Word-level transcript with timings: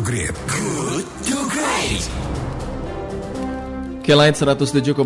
Great. 0.00 0.32
Good 0.48 1.04
to 1.28 1.36
Great. 1.52 2.04
Kelight 4.00 4.32
107,1 4.32 4.96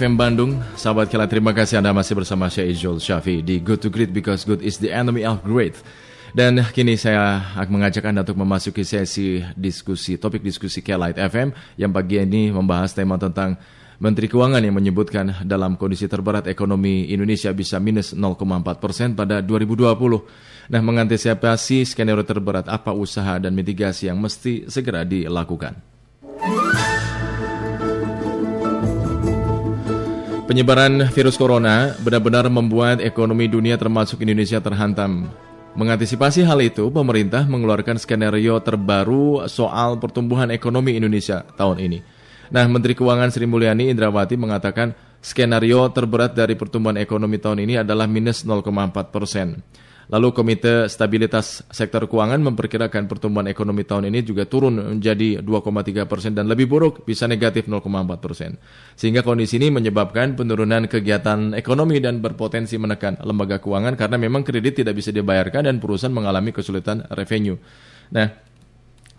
FM 0.00 0.16
Bandung 0.16 0.56
Sahabat 0.80 1.12
Kelight 1.12 1.28
terima 1.28 1.52
kasih 1.52 1.76
Anda 1.76 1.92
masih 1.92 2.16
bersama 2.16 2.48
saya 2.48 2.72
Ijol 2.72 3.04
Syafi 3.04 3.44
Di 3.44 3.60
Good 3.60 3.84
to 3.84 3.92
Great 3.92 4.16
because 4.16 4.48
good 4.48 4.64
is 4.64 4.80
the 4.80 4.88
enemy 4.88 5.28
of 5.28 5.44
great 5.44 5.76
Dan 6.32 6.56
kini 6.72 6.96
saya 6.96 7.52
akan 7.52 7.84
mengajak 7.84 8.00
Anda 8.08 8.24
untuk 8.24 8.40
memasuki 8.40 8.80
sesi 8.80 9.44
diskusi 9.60 10.16
Topik 10.16 10.40
diskusi 10.40 10.80
Kelight 10.80 11.20
FM 11.20 11.52
Yang 11.76 11.92
pagi 11.92 12.16
ini 12.24 12.48
membahas 12.48 12.96
tema 12.96 13.20
tentang 13.20 13.60
Menteri 14.00 14.32
Keuangan 14.32 14.64
yang 14.64 14.80
menyebutkan 14.80 15.44
dalam 15.44 15.76
kondisi 15.76 16.08
terberat 16.08 16.48
ekonomi 16.48 17.12
Indonesia 17.12 17.52
bisa 17.52 17.76
minus 17.76 18.16
0,4 18.16 18.80
persen 18.80 19.12
pada 19.12 19.44
2020. 19.44 19.92
Nah, 20.72 20.80
mengantisipasi 20.80 21.84
skenario 21.84 22.24
terberat 22.24 22.64
apa 22.72 22.96
usaha 22.96 23.36
dan 23.36 23.52
mitigasi 23.52 24.08
yang 24.08 24.16
mesti 24.16 24.64
segera 24.72 25.04
dilakukan? 25.04 25.76
Penyebaran 30.48 31.12
virus 31.12 31.36
corona 31.36 31.92
benar-benar 32.00 32.48
membuat 32.48 33.04
ekonomi 33.04 33.52
dunia 33.52 33.76
termasuk 33.76 34.24
Indonesia 34.24 34.64
terhantam. 34.64 35.28
Mengantisipasi 35.76 36.40
hal 36.48 36.56
itu, 36.64 36.88
pemerintah 36.88 37.44
mengeluarkan 37.44 38.00
skenario 38.00 38.56
terbaru 38.64 39.44
soal 39.44 40.00
pertumbuhan 40.00 40.48
ekonomi 40.48 40.96
Indonesia 40.96 41.44
tahun 41.52 41.84
ini. 41.84 42.19
Nah, 42.50 42.66
Menteri 42.66 42.98
Keuangan 42.98 43.30
Sri 43.30 43.46
Mulyani 43.46 43.94
Indrawati 43.94 44.34
mengatakan 44.34 44.90
skenario 45.22 45.86
terberat 45.94 46.34
dari 46.34 46.58
pertumbuhan 46.58 46.98
ekonomi 46.98 47.38
tahun 47.38 47.62
ini 47.62 47.86
adalah 47.86 48.10
minus 48.10 48.42
0,4 48.42 48.66
persen. 49.14 49.62
Lalu 50.10 50.34
Komite 50.34 50.90
Stabilitas 50.90 51.62
Sektor 51.70 52.10
Keuangan 52.10 52.42
memperkirakan 52.42 53.06
pertumbuhan 53.06 53.46
ekonomi 53.46 53.86
tahun 53.86 54.10
ini 54.10 54.26
juga 54.26 54.42
turun 54.42 54.98
menjadi 54.98 55.38
2,3 55.38 56.10
persen 56.10 56.34
dan 56.34 56.50
lebih 56.50 56.66
buruk 56.66 57.06
bisa 57.06 57.30
negatif 57.30 57.70
0,4 57.70 58.18
persen. 58.18 58.58
Sehingga 58.98 59.22
kondisi 59.22 59.62
ini 59.62 59.70
menyebabkan 59.70 60.34
penurunan 60.34 60.90
kegiatan 60.90 61.54
ekonomi 61.54 62.02
dan 62.02 62.18
berpotensi 62.18 62.74
menekan 62.74 63.22
lembaga 63.22 63.62
keuangan 63.62 63.94
karena 63.94 64.18
memang 64.18 64.42
kredit 64.42 64.82
tidak 64.82 64.98
bisa 64.98 65.14
dibayarkan 65.14 65.70
dan 65.70 65.78
perusahaan 65.78 66.10
mengalami 66.10 66.50
kesulitan 66.50 67.06
revenue. 67.14 67.54
Nah, 68.10 68.49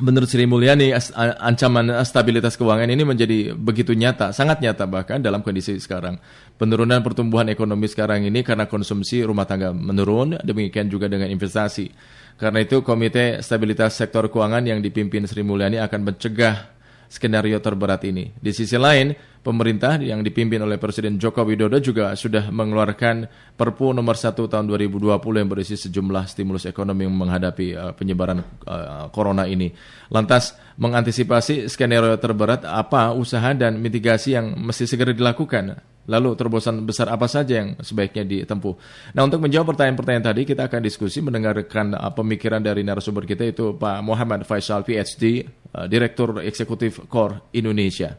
menurut 0.01 0.27
Sri 0.27 0.49
Mulyani 0.49 0.91
ancaman 1.39 1.93
stabilitas 2.01 2.57
keuangan 2.57 2.89
ini 2.89 3.05
menjadi 3.05 3.53
begitu 3.53 3.93
nyata, 3.93 4.33
sangat 4.33 4.59
nyata 4.59 4.89
bahkan 4.89 5.21
dalam 5.21 5.45
kondisi 5.45 5.77
sekarang. 5.77 6.17
Penurunan 6.57 7.05
pertumbuhan 7.05 7.47
ekonomi 7.53 7.85
sekarang 7.85 8.25
ini 8.25 8.41
karena 8.41 8.65
konsumsi 8.65 9.21
rumah 9.21 9.45
tangga 9.45 9.71
menurun, 9.71 10.41
demikian 10.41 10.89
juga 10.89 11.05
dengan 11.05 11.29
investasi. 11.29 11.93
Karena 12.41 12.65
itu 12.65 12.81
Komite 12.81 13.45
Stabilitas 13.45 13.93
Sektor 13.93 14.25
Keuangan 14.27 14.65
yang 14.65 14.81
dipimpin 14.81 15.29
Sri 15.29 15.45
Mulyani 15.45 15.77
akan 15.77 16.01
mencegah 16.01 16.80
skenario 17.11 17.59
terberat 17.59 18.07
ini. 18.07 18.31
Di 18.39 18.55
sisi 18.55 18.79
lain, 18.79 19.11
pemerintah 19.43 19.99
yang 19.99 20.23
dipimpin 20.23 20.63
oleh 20.63 20.79
Presiden 20.79 21.19
Joko 21.19 21.43
Widodo 21.43 21.75
juga 21.83 22.15
sudah 22.15 22.47
mengeluarkan 22.47 23.27
Perpu 23.59 23.91
nomor 23.91 24.15
1 24.15 24.31
tahun 24.31 24.65
2020 24.71 25.11
yang 25.19 25.49
berisi 25.51 25.75
sejumlah 25.75 26.23
stimulus 26.31 26.63
ekonomi 26.63 27.03
menghadapi 27.11 27.67
uh, 27.75 27.91
penyebaran 27.91 28.39
uh, 28.63 29.11
corona 29.11 29.43
ini. 29.43 29.75
Lantas, 30.07 30.55
mengantisipasi 30.79 31.67
skenario 31.67 32.15
terberat 32.15 32.63
apa 32.63 33.11
usaha 33.11 33.51
dan 33.51 33.75
mitigasi 33.83 34.39
yang 34.39 34.55
mesti 34.55 34.87
segera 34.87 35.11
dilakukan? 35.11 35.90
Lalu 36.09 36.33
terobosan 36.33 36.81
besar 36.81 37.13
apa 37.13 37.29
saja 37.29 37.61
yang 37.61 37.77
sebaiknya 37.77 38.25
ditempuh? 38.25 38.73
Nah 39.13 39.21
untuk 39.21 39.37
menjawab 39.37 39.77
pertanyaan-pertanyaan 39.77 40.25
tadi 40.33 40.41
kita 40.49 40.65
akan 40.65 40.81
diskusi 40.81 41.21
mendengarkan 41.21 41.93
uh, 41.93 42.09
pemikiran 42.09 42.57
dari 42.57 42.81
narasumber 42.81 43.29
kita 43.29 43.53
itu 43.53 43.77
Pak 43.77 44.01
Muhammad 44.01 44.41
Faisal 44.49 44.81
PhD, 44.81 45.45
uh, 45.77 45.85
Direktur 45.85 46.41
Eksekutif 46.41 47.05
KOR 47.05 47.53
Indonesia. 47.53 48.17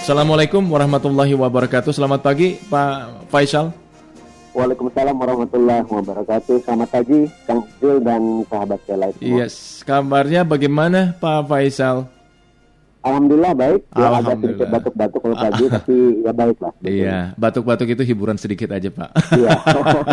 Assalamualaikum 0.00 0.62
warahmatullahi 0.66 1.38
wabarakatuh. 1.38 1.94
Selamat 1.94 2.22
pagi 2.22 2.58
Pak 2.66 3.30
Faisal. 3.30 3.89
Waalaikumsalam 4.50 5.14
warahmatullahi 5.14 5.86
wabarakatuh. 5.86 6.66
Selamat 6.66 6.90
pagi, 6.90 7.30
Kang 7.46 7.62
Jul 7.78 8.02
dan 8.02 8.42
sahabat 8.50 8.82
saya 8.82 8.98
lain. 9.06 9.14
Yes, 9.22 9.86
kabarnya 9.86 10.42
bagaimana 10.42 11.14
Pak 11.22 11.46
Faisal? 11.46 12.10
Alhamdulillah 13.00 13.54
baik. 13.54 13.80
Ya 13.94 14.10
Alhamdulillah. 14.10 14.20
agak 14.20 14.36
sedikit 14.42 14.68
batuk-batuk 14.68 15.20
kalau 15.22 15.36
pagi, 15.38 15.64
tapi 15.70 15.96
ya 16.26 16.32
baik 16.34 16.58
lah. 16.58 16.72
Iya, 16.82 17.18
batuk-batuk 17.38 17.88
itu 17.94 18.02
hiburan 18.10 18.36
sedikit 18.36 18.74
aja 18.74 18.90
Pak. 18.90 19.10
Iya. 19.38 19.50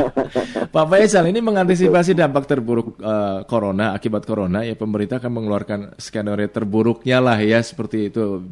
Pak 0.75 0.85
Faisal, 0.85 1.25
ini 1.33 1.41
mengantisipasi 1.41 2.13
dampak 2.13 2.45
terburuk 2.45 3.01
uh, 3.01 3.41
corona, 3.49 3.97
akibat 3.97 4.23
corona, 4.23 4.61
ya 4.61 4.77
pemerintah 4.77 5.17
akan 5.17 5.33
mengeluarkan 5.33 5.79
skenario 5.97 6.47
terburuknya 6.53 7.19
lah 7.19 7.41
ya, 7.41 7.57
seperti 7.59 8.13
itu. 8.13 8.45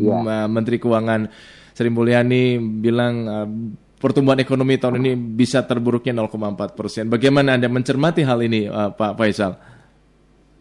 Ya. 0.00 0.46
Menteri 0.46 0.78
Keuangan 0.78 1.28
Sri 1.76 1.90
Mulyani 1.92 2.56
bilang 2.80 3.14
uh, 3.28 3.48
pertumbuhan 3.96 4.40
ekonomi 4.40 4.76
tahun 4.76 5.00
ini 5.00 5.12
bisa 5.16 5.64
terburuknya 5.64 6.12
0,4 6.12 6.76
persen. 6.76 7.04
Bagaimana 7.08 7.56
Anda 7.56 7.68
mencermati 7.68 8.22
hal 8.22 8.40
ini, 8.44 8.68
uh, 8.68 8.92
Pak 8.92 9.16
Faisal? 9.16 9.56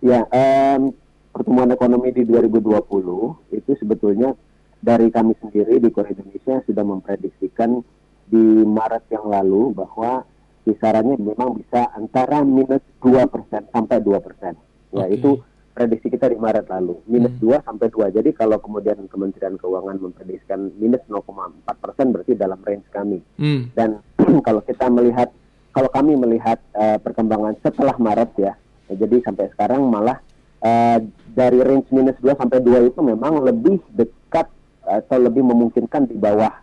Ya, 0.03 0.23
um, 0.27 0.91
pertumbuhan 1.35 1.71
ekonomi 1.71 2.15
di 2.15 2.23
2020 2.23 3.55
itu 3.55 3.71
sebetulnya 3.79 4.31
dari 4.79 5.09
kami 5.09 5.33
sendiri 5.41 5.81
di 5.81 5.89
Korea 5.91 6.13
Indonesia 6.13 6.61
sudah 6.63 6.83
memprediksikan 6.85 7.81
di 8.25 8.45
Maret 8.65 9.09
yang 9.11 9.25
lalu 9.27 9.73
bahwa 9.73 10.23
kisarannya 10.65 11.17
memang 11.21 11.57
bisa 11.61 11.93
antara 11.93 12.41
minus 12.41 12.81
2 13.01 13.25
persen 13.29 13.65
sampai 13.69 13.97
2 14.01 14.17
persen. 14.21 14.53
Ya, 14.95 15.05
okay. 15.05 15.19
itu 15.19 15.31
prediksi 15.75 16.07
kita 16.07 16.31
di 16.31 16.39
Maret 16.39 16.71
lalu 16.71 17.03
minus 17.03 17.35
hmm. 17.35 17.51
2 17.51 17.67
sampai 17.67 17.91
2. 17.91 18.15
Jadi 18.15 18.29
kalau 18.31 18.55
kemudian 18.63 18.95
Kementerian 19.11 19.59
Keuangan 19.59 19.99
memprediksikan 19.99 20.71
minus 20.79 21.03
0,4 21.11 21.67
persen 21.67 22.15
berarti 22.15 22.33
dalam 22.39 22.59
range 22.63 22.87
kami. 22.95 23.19
Hmm. 23.35 23.67
Dan 23.75 23.99
kalau 24.47 24.63
kita 24.63 24.87
melihat 24.87 25.35
kalau 25.75 25.91
kami 25.91 26.15
melihat 26.15 26.63
uh, 26.71 26.95
perkembangan 27.03 27.59
setelah 27.59 27.99
Maret 27.99 28.31
ya, 28.39 28.55
ya, 28.87 28.93
jadi 28.95 29.19
sampai 29.27 29.51
sekarang 29.51 29.83
malah 29.91 30.23
uh, 30.63 31.03
dari 31.35 31.59
range 31.59 31.91
minus 31.91 32.15
2 32.23 32.31
sampai 32.39 32.63
2 32.63 32.95
itu 32.95 32.99
memang 33.03 33.43
lebih 33.43 33.83
dekat 33.91 34.47
atau 34.85 35.17
lebih 35.19 35.43
memungkinkan 35.43 36.07
di 36.07 36.15
bawah 36.15 36.53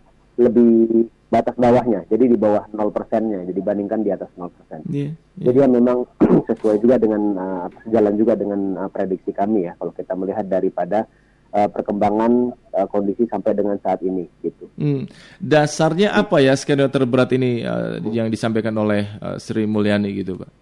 lebih 0.41 1.05
batas 1.33 1.57
bawahnya, 1.57 2.05
jadi 2.13 2.29
di 2.29 2.37
bawah 2.37 2.69
0 2.69 2.93
persennya, 2.93 3.49
jadi 3.49 3.57
dibandingkan 3.57 4.05
di 4.05 4.13
atas 4.13 4.29
0 4.37 4.53
persen. 4.53 4.85
Yeah, 4.93 5.17
yeah. 5.41 5.49
Jadi 5.49 5.59
ya 5.65 5.69
memang 5.73 6.05
sesuai 6.53 6.77
juga 6.85 7.01
dengan 7.01 7.23
uh, 7.41 7.67
sejalan 7.89 8.15
juga 8.21 8.37
dengan 8.37 8.61
uh, 8.77 8.91
prediksi 8.93 9.33
kami 9.33 9.65
ya, 9.65 9.73
kalau 9.81 9.97
kita 9.97 10.13
melihat 10.13 10.45
daripada 10.45 11.09
uh, 11.57 11.69
perkembangan 11.73 12.53
uh, 12.53 12.87
kondisi 12.93 13.25
sampai 13.33 13.57
dengan 13.57 13.81
saat 13.81 14.05
ini 14.05 14.29
gitu. 14.45 14.69
Hmm. 14.77 15.09
Dasarnya 15.41 16.13
apa 16.13 16.45
ya 16.45 16.53
skenario 16.53 16.93
terberat 16.93 17.33
ini 17.33 17.65
uh, 17.65 17.97
yang 18.13 18.29
disampaikan 18.29 18.77
oleh 18.77 19.09
uh, 19.25 19.41
Sri 19.41 19.65
Mulyani 19.65 20.13
gitu, 20.13 20.37
Pak? 20.37 20.62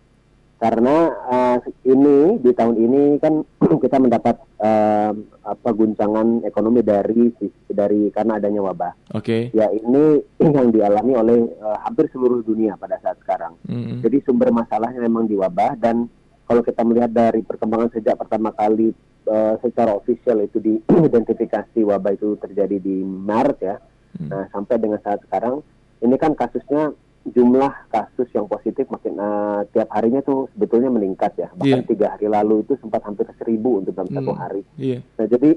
Karena 0.60 1.08
uh, 1.24 1.56
ini 1.88 2.36
di 2.36 2.52
tahun 2.52 2.76
ini 2.76 3.16
kan 3.16 3.40
kita 3.84 3.96
mendapat 3.96 4.36
uh, 4.60 5.16
apa 5.40 5.70
guncangan 5.72 6.44
ekonomi 6.44 6.84
dari 6.84 7.32
dari 7.64 8.12
karena 8.12 8.36
adanya 8.36 8.60
wabah. 8.68 9.16
Oke. 9.16 9.48
Okay. 9.48 9.56
Ya 9.56 9.72
ini 9.72 10.20
yang 10.60 10.68
dialami 10.68 11.16
oleh 11.16 11.38
uh, 11.64 11.80
hampir 11.80 12.12
seluruh 12.12 12.44
dunia 12.44 12.76
pada 12.76 13.00
saat 13.00 13.16
sekarang. 13.24 13.56
Mm-hmm. 13.64 14.04
Jadi 14.04 14.16
sumber 14.28 14.52
masalahnya 14.52 15.00
memang 15.00 15.24
di 15.24 15.40
wabah 15.40 15.80
dan 15.80 16.12
kalau 16.44 16.60
kita 16.60 16.84
melihat 16.84 17.08
dari 17.08 17.40
perkembangan 17.40 17.96
sejak 17.96 18.20
pertama 18.20 18.52
kali 18.52 18.92
uh, 19.32 19.56
secara 19.64 19.96
ofisial 19.96 20.44
itu 20.44 20.60
diidentifikasi 20.60 21.80
wabah 21.88 22.12
itu 22.12 22.36
terjadi 22.36 22.76
di 22.76 23.00
Maret 23.00 23.58
ya. 23.64 23.76
Mm. 24.20 24.28
Nah 24.28 24.44
sampai 24.52 24.76
dengan 24.76 25.00
saat 25.00 25.24
sekarang 25.24 25.64
ini 26.04 26.20
kan 26.20 26.36
kasusnya 26.36 26.92
jumlah 27.28 27.92
kasus 27.92 28.32
yang 28.32 28.48
positif 28.48 28.88
makin 28.88 29.20
uh, 29.20 29.60
tiap 29.76 29.92
harinya 29.92 30.24
tuh 30.24 30.48
sebetulnya 30.56 30.88
meningkat 30.88 31.36
ya 31.36 31.52
bahkan 31.52 31.84
yeah. 31.84 31.90
tiga 31.92 32.06
hari 32.16 32.26
lalu 32.32 32.64
itu 32.64 32.80
sempat 32.80 33.04
hampir 33.04 33.28
seribu 33.36 33.84
untuk 33.84 33.92
dalam 33.92 34.08
hmm. 34.08 34.18
satu 34.24 34.32
hari. 34.32 34.62
Yeah. 34.80 35.04
Nah 35.20 35.26
jadi 35.28 35.50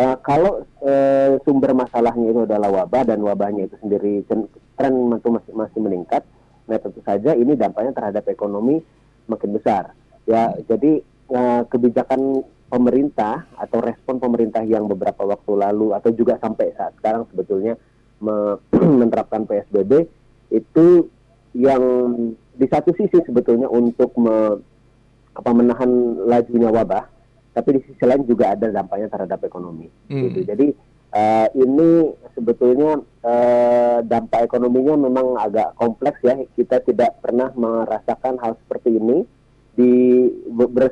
uh, 0.00 0.16
kalau 0.28 0.64
uh, 0.80 1.36
sumber 1.44 1.76
masalahnya 1.76 2.32
itu 2.32 2.40
adalah 2.48 2.72
wabah 2.72 3.12
dan 3.12 3.20
wabahnya 3.20 3.68
itu 3.68 3.76
sendiri 3.84 4.24
tren 4.80 4.94
itu 5.12 5.28
masih 5.28 5.52
masih 5.52 5.78
meningkat, 5.84 6.24
nah 6.64 6.80
tentu 6.80 7.04
saja 7.04 7.36
ini 7.36 7.52
dampaknya 7.60 7.92
terhadap 7.92 8.24
ekonomi 8.32 8.80
makin 9.28 9.52
besar. 9.52 9.92
Ya 10.24 10.48
hmm. 10.48 10.64
jadi 10.64 10.92
uh, 11.28 11.62
kebijakan 11.68 12.40
pemerintah 12.72 13.44
atau 13.60 13.84
respon 13.84 14.16
pemerintah 14.16 14.64
yang 14.64 14.88
beberapa 14.88 15.28
waktu 15.28 15.60
lalu 15.60 15.92
atau 15.92 16.08
juga 16.08 16.40
sampai 16.40 16.72
saat 16.72 16.96
sekarang 16.96 17.28
sebetulnya 17.28 17.76
menerapkan 19.00 19.44
PSBB 19.44 20.21
itu 20.52 21.08
yang 21.56 21.82
di 22.52 22.66
satu 22.68 22.92
sisi 22.96 23.18
sebetulnya 23.24 23.68
untuk 23.68 24.12
me, 24.20 24.60
apa 25.32 25.50
menahan 25.52 25.88
lajunya 26.28 26.68
wabah, 26.68 27.08
tapi 27.56 27.80
di 27.80 27.80
sisi 27.88 28.04
lain 28.04 28.24
juga 28.28 28.52
ada 28.52 28.68
dampaknya 28.68 29.08
terhadap 29.08 29.40
ekonomi. 29.44 29.88
Hmm. 30.08 30.28
Gitu. 30.28 30.44
Jadi 30.48 30.66
uh, 31.16 31.48
ini 31.56 32.12
sebetulnya 32.36 33.00
uh, 33.24 33.98
dampak 34.04 34.48
ekonominya 34.48 35.08
memang 35.08 35.36
agak 35.40 35.76
kompleks 35.76 36.20
ya. 36.24 36.36
Kita 36.56 36.80
tidak 36.84 37.20
pernah 37.24 37.52
merasakan 37.52 38.40
hal 38.40 38.56
seperti 38.64 38.96
ini 38.96 39.24
di 39.72 40.28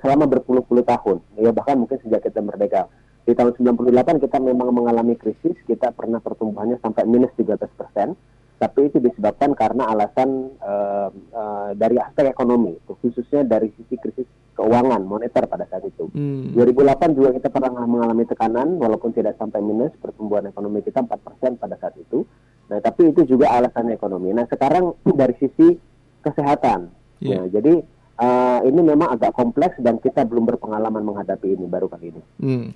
selama 0.01 0.25
berpuluh-puluh 0.29 0.85
tahun. 0.85 1.21
Ya 1.41 1.53
bahkan 1.53 1.81
mungkin 1.81 2.01
sejak 2.01 2.25
kita 2.25 2.41
merdeka. 2.41 2.89
Di 3.29 3.37
tahun 3.37 3.53
98 3.53 4.17
kita 4.27 4.41
memang 4.41 4.73
mengalami 4.73 5.15
krisis, 5.15 5.55
kita 5.69 5.93
pernah 5.93 6.19
pertumbuhannya 6.25 6.81
sampai 6.81 7.05
minus 7.05 7.31
13 7.37 7.61
persen 7.77 8.17
tapi 8.61 8.93
itu 8.93 9.01
disebabkan 9.01 9.57
karena 9.57 9.89
alasan 9.89 10.53
uh, 10.61 11.09
uh, 11.33 11.73
dari 11.73 11.97
aspek 11.97 12.29
ekonomi, 12.29 12.77
khususnya 12.85 13.41
dari 13.41 13.73
sisi 13.73 13.97
krisis 13.97 14.29
keuangan 14.53 15.01
moneter 15.01 15.49
pada 15.49 15.65
saat 15.65 15.89
itu. 15.89 16.13
Hmm. 16.13 16.53
2008 16.53 17.17
juga 17.17 17.33
kita 17.41 17.49
pernah 17.49 17.73
mengalami 17.89 18.29
tekanan, 18.29 18.77
walaupun 18.77 19.17
tidak 19.17 19.41
sampai 19.41 19.65
minus, 19.65 19.97
pertumbuhan 19.97 20.45
ekonomi 20.45 20.85
kita 20.85 21.01
4% 21.01 21.57
pada 21.57 21.81
saat 21.81 21.97
itu. 21.97 22.29
Nah, 22.69 22.85
tapi 22.85 23.09
itu 23.09 23.25
juga 23.25 23.49
alasan 23.49 23.89
ekonomi. 23.97 24.29
Nah, 24.37 24.45
sekarang 24.45 24.93
dari 25.25 25.33
sisi 25.41 25.81
kesehatan, 26.21 26.93
yeah. 27.25 27.49
ya, 27.49 27.65
jadi 27.65 27.81
uh, 28.21 28.61
ini 28.69 28.81
memang 28.85 29.17
agak 29.17 29.33
kompleks 29.33 29.81
dan 29.81 29.97
kita 30.05 30.29
belum 30.29 30.45
berpengalaman 30.45 31.01
menghadapi 31.01 31.57
ini 31.57 31.65
baru 31.65 31.89
kali 31.89 32.13
ini. 32.13 32.23
Hmm. 32.45 32.67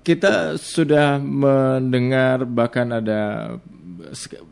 Kita 0.00 0.56
sudah 0.56 1.20
mendengar 1.20 2.44
bahkan 2.48 2.92
ada 2.92 3.56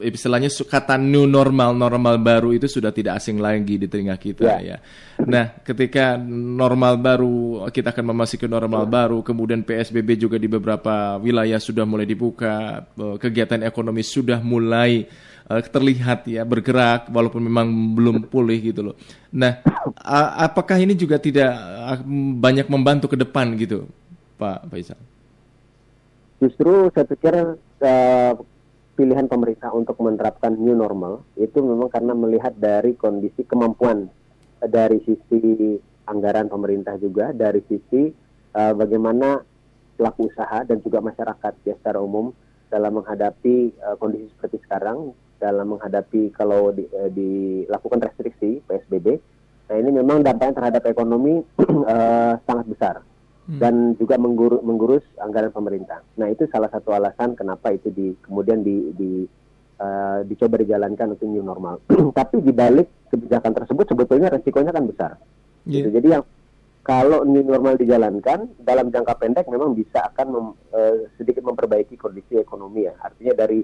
istilahnya 0.03 0.51
kata 0.51 0.99
new 0.99 1.25
normal 1.25 1.73
normal 1.73 2.19
baru 2.19 2.51
itu 2.53 2.67
sudah 2.67 2.91
tidak 2.91 3.23
asing 3.23 3.39
lagi 3.39 3.79
di 3.79 3.87
telinga 3.87 4.19
kita 4.19 4.59
ya. 4.59 4.77
ya. 4.77 4.77
Nah, 5.23 5.63
ketika 5.63 6.19
normal 6.19 6.99
baru 6.99 7.67
kita 7.71 7.95
akan 7.95 8.05
memasuki 8.13 8.51
normal 8.51 8.85
ya. 8.85 8.91
baru, 8.91 9.19
kemudian 9.23 9.63
PSBB 9.63 10.19
juga 10.19 10.37
di 10.37 10.51
beberapa 10.51 11.17
wilayah 11.23 11.59
sudah 11.63 11.87
mulai 11.87 12.05
dibuka, 12.05 12.85
eh, 12.85 13.17
kegiatan 13.17 13.63
ekonomi 13.63 14.03
sudah 14.03 14.43
mulai 14.43 15.07
uh, 15.51 15.63
terlihat 15.63 16.27
ya 16.27 16.43
bergerak 16.43 17.09
walaupun 17.11 17.43
memang 17.43 17.67
belum 17.95 18.27
pulih 18.27 18.59
gitu 18.59 18.93
loh. 18.93 18.97
Nah, 19.31 19.63
apakah 20.43 20.81
ini 20.83 20.99
juga 20.99 21.21
tidak 21.23 21.55
banyak 22.41 22.67
membantu 22.67 23.15
ke 23.15 23.17
depan 23.19 23.55
gitu, 23.59 23.87
Pak 24.39 24.71
Faisal? 24.71 24.99
Justru 26.37 26.93
saya 26.93 27.07
pikir 27.09 27.35
uh, 27.81 28.33
pilihan 28.97 29.29
pemerintah 29.29 29.71
untuk 29.77 30.01
menerapkan 30.01 30.57
new 30.57 30.73
normal 30.73 31.23
itu 31.37 31.61
memang 31.61 31.93
karena 31.93 32.17
melihat 32.17 32.57
dari 32.57 32.97
kondisi 32.97 33.45
kemampuan 33.45 34.09
eh, 34.65 34.69
dari 34.69 34.99
sisi 35.05 35.77
anggaran 36.09 36.49
pemerintah 36.49 36.97
juga 36.97 37.31
dari 37.37 37.61
sisi 37.69 38.09
uh, 38.57 38.73
bagaimana 38.73 39.43
pelaku 40.01 40.33
usaha 40.33 40.65
dan 40.65 40.81
juga 40.81 41.05
masyarakat 41.05 41.53
ya 41.67 41.75
secara 41.77 41.99
umum 42.01 42.33
dalam 42.73 43.03
menghadapi 43.03 43.75
uh, 43.85 43.97
kondisi 44.01 44.33
seperti 44.33 44.63
sekarang 44.65 45.13
dalam 45.37 45.77
menghadapi 45.77 46.33
kalau 46.33 46.73
di, 46.73 46.89
uh, 46.95 47.11
dilakukan 47.13 48.01
restriksi 48.07 48.65
PSBB 48.65 49.19
nah 49.67 49.77
ini 49.83 49.91
memang 49.91 50.23
dampaknya 50.23 50.63
terhadap 50.63 50.83
ekonomi 50.87 51.43
uh, 51.61 52.39
sangat 52.47 52.67
besar 52.71 52.95
hmm. 53.47 53.59
dan 53.63 53.95
juga 53.97 54.19
menggurus, 54.19 54.61
menggurus 54.63 55.05
anggaran 55.23 55.55
pemerintah. 55.55 56.03
Nah 56.19 56.31
itu 56.31 56.47
salah 56.51 56.71
satu 56.71 56.93
alasan 56.93 57.39
kenapa 57.39 57.73
itu 57.73 57.89
di 57.95 58.13
kemudian 58.27 58.61
di, 58.67 58.93
di 58.95 59.13
uh, 59.81 60.21
dicoba 60.27 60.61
dijalankan 60.61 61.17
untuk 61.17 61.27
new 61.31 61.43
normal. 61.43 61.81
Tapi 62.19 62.43
di 62.43 62.53
balik 62.53 63.11
kebijakan 63.11 63.53
tersebut 63.63 63.87
sebetulnya 63.89 64.29
resikonya 64.31 64.75
kan 64.75 64.85
besar. 64.85 65.13
Yeah. 65.65 65.87
Gitu. 65.87 65.89
Jadi 66.03 66.09
yang 66.19 66.25
kalau 66.87 67.27
new 67.27 67.43
normal 67.43 67.75
dijalankan 67.75 68.63
dalam 68.63 68.95
jangka 68.95 69.19
pendek 69.19 69.51
memang 69.51 69.75
bisa 69.75 70.07
akan 70.07 70.27
mem, 70.31 70.47
uh, 70.71 70.97
sedikit 71.19 71.43
memperbaiki 71.43 71.99
kondisi 71.99 72.39
ekonomi 72.39 72.87
ya. 72.87 72.95
Artinya 73.03 73.35
dari 73.35 73.59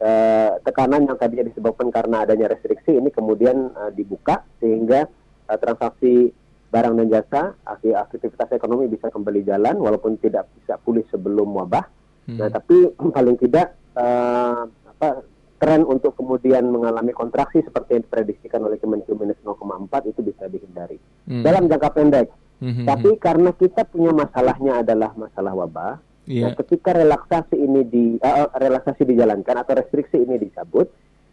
uh, 0.00 0.56
tekanan 0.64 1.04
yang 1.04 1.20
tadinya 1.20 1.44
disebabkan 1.46 1.92
karena 1.92 2.24
adanya 2.24 2.48
restriksi 2.48 2.96
ini 2.96 3.12
kemudian 3.12 3.76
uh, 3.76 3.92
dibuka 3.92 4.40
sehingga 4.56 5.04
uh, 5.48 5.58
transaksi 5.60 6.32
barang 6.72 6.94
dan 6.96 7.06
jasa, 7.12 7.42
aktivitas 7.68 8.48
ekonomi 8.56 8.88
bisa 8.88 9.12
kembali 9.12 9.44
jalan 9.44 9.76
walaupun 9.76 10.16
tidak 10.16 10.48
bisa 10.56 10.80
pulih 10.80 11.04
sebelum 11.12 11.52
wabah. 11.52 11.84
Hmm. 12.24 12.40
Nah, 12.40 12.48
tapi 12.48 12.88
paling 13.16 13.36
tidak 13.36 13.76
uh, 13.92 14.64
apa 14.64 15.28
tren 15.60 15.84
untuk 15.86 16.16
kemudian 16.18 16.64
mengalami 16.72 17.12
kontraksi 17.14 17.62
seperti 17.62 18.00
yang 18.00 18.02
diprediksikan 18.08 18.64
oleh 18.66 18.80
Kementerian 18.80 19.14
minus 19.14 19.38
0,4 19.46 20.10
itu 20.10 20.20
bisa 20.24 20.48
dihindari 20.48 20.98
hmm. 21.28 21.44
dalam 21.44 21.68
jangka 21.68 21.90
pendek. 21.92 22.28
Hmm. 22.58 22.86
Tapi 22.88 23.20
karena 23.20 23.50
kita 23.54 23.84
punya 23.86 24.10
masalahnya 24.14 24.82
adalah 24.82 25.14
masalah 25.18 25.52
wabah, 25.54 25.98
yeah. 26.30 26.46
nah 26.46 26.50
ketika 26.56 26.94
relaksasi 26.94 27.58
ini 27.58 27.82
di 27.86 28.04
uh, 28.22 28.48
relaksasi 28.54 29.06
dijalankan 29.06 29.66
atau 29.66 29.74
restriksi 29.76 30.22
ini 30.22 30.38
dicabut, 30.38 30.86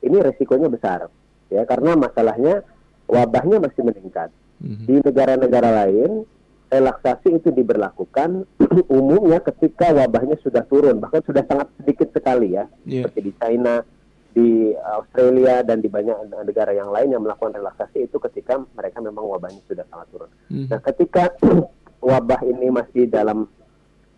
ini 0.03 0.17
resikonya 0.19 0.69
besar 0.69 1.09
ya 1.49 1.65
karena 1.65 1.97
masalahnya 1.97 2.61
wabahnya 3.09 3.57
masih 3.57 3.81
meningkat. 3.81 4.29
Mm-hmm. 4.69 4.85
Di 4.85 4.95
negara-negara 5.01 5.69
lain, 5.85 6.29
relaksasi 6.69 7.41
itu 7.41 7.49
diberlakukan 7.49 8.45
umumnya 9.01 9.41
ketika 9.41 9.89
wabahnya 9.89 10.37
sudah 10.45 10.61
turun, 10.69 11.01
bahkan 11.01 11.25
sudah 11.25 11.41
sangat 11.49 11.73
sedikit 11.81 12.13
sekali 12.13 12.53
ya, 12.53 12.69
yeah. 12.85 13.01
seperti 13.01 13.19
di 13.25 13.33
China, 13.41 13.81
di 14.29 14.77
Australia 14.77 15.65
dan 15.65 15.81
di 15.81 15.89
banyak 15.89 16.29
negara 16.45 16.69
yang 16.77 16.93
lain 16.93 17.17
yang 17.17 17.25
melakukan 17.25 17.57
relaksasi 17.57 18.05
itu 18.05 18.21
ketika 18.21 18.61
mereka 18.77 19.01
memang 19.01 19.25
wabahnya 19.25 19.57
sudah 19.65 19.89
sangat 19.89 20.07
turun. 20.13 20.29
Mm-hmm. 20.53 20.67
Nah, 20.69 20.79
ketika 20.85 21.23
wabah 22.13 22.41
ini 22.45 22.69
masih 22.69 23.09
dalam 23.09 23.49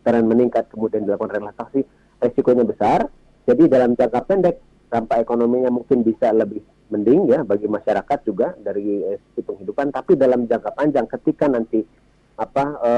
tren 0.04 0.28
meningkat 0.28 0.68
kemudian 0.68 1.08
dilakukan 1.08 1.40
relaksasi, 1.40 1.88
resikonya 2.20 2.68
besar. 2.68 3.08
Jadi 3.42 3.66
dalam 3.66 3.98
jangka 3.98 4.22
pendek 4.30 4.62
dampak 4.92 5.24
ekonominya 5.24 5.72
mungkin 5.74 6.04
bisa 6.04 6.30
lebih 6.30 6.62
mending 6.92 7.32
ya 7.32 7.48
bagi 7.48 7.72
masyarakat 7.72 8.20
juga 8.28 8.54
dari 8.60 9.02
eh, 9.08 9.18
sisi 9.32 9.42
penghidupan 9.48 9.90
tapi 9.96 10.20
dalam 10.20 10.46
jangka 10.46 10.76
panjang 10.76 11.08
ketika 11.08 11.48
nanti 11.48 11.82
apa 12.42 12.66
e, 12.82 12.92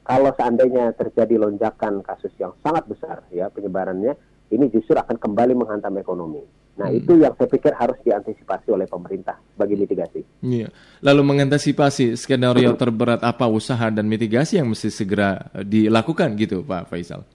kalau 0.00 0.30
seandainya 0.32 0.96
terjadi 0.96 1.36
lonjakan 1.36 2.00
kasus 2.00 2.32
yang 2.40 2.56
sangat 2.64 2.88
besar 2.88 3.20
ya 3.28 3.52
penyebarannya 3.52 4.16
ini 4.48 4.64
justru 4.72 4.96
akan 4.96 5.20
kembali 5.20 5.52
menghantam 5.52 5.92
ekonomi. 6.00 6.40
Nah, 6.78 6.88
hmm. 6.88 6.98
itu 7.02 7.12
yang 7.20 7.34
saya 7.34 7.50
pikir 7.50 7.74
harus 7.74 7.98
diantisipasi 8.06 8.70
oleh 8.70 8.86
pemerintah 8.86 9.36
bagi 9.58 9.74
mitigasi. 9.74 10.22
Iya. 10.46 10.70
Lalu 11.02 11.22
mengantisipasi 11.26 12.14
skenario 12.14 12.70
terberat 12.78 13.20
apa 13.20 13.50
usaha 13.50 13.90
dan 13.90 14.06
mitigasi 14.06 14.62
yang 14.62 14.70
mesti 14.70 14.88
segera 14.88 15.50
dilakukan 15.58 16.38
gitu, 16.38 16.62
Pak 16.62 16.86
Faisal? 16.88 17.26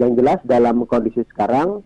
Yang 0.00 0.24
jelas 0.24 0.40
dalam 0.48 0.88
kondisi 0.88 1.20
sekarang 1.28 1.84